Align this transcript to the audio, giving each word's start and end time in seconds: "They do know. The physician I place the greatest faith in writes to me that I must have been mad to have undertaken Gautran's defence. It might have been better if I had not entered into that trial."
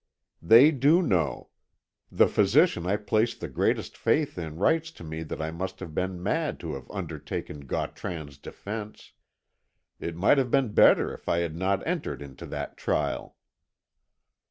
"They 0.41 0.71
do 0.71 1.03
know. 1.03 1.49
The 2.11 2.27
physician 2.27 2.87
I 2.87 2.95
place 2.97 3.35
the 3.35 3.47
greatest 3.47 3.95
faith 3.95 4.35
in 4.35 4.55
writes 4.55 4.89
to 4.93 5.03
me 5.03 5.21
that 5.21 5.39
I 5.39 5.51
must 5.51 5.79
have 5.79 5.93
been 5.93 6.23
mad 6.23 6.59
to 6.61 6.73
have 6.73 6.89
undertaken 6.89 7.67
Gautran's 7.67 8.39
defence. 8.39 9.11
It 9.99 10.15
might 10.15 10.39
have 10.39 10.49
been 10.49 10.69
better 10.73 11.13
if 11.13 11.29
I 11.29 11.41
had 11.45 11.55
not 11.55 11.85
entered 11.85 12.23
into 12.23 12.47
that 12.47 12.77
trial." 12.77 13.35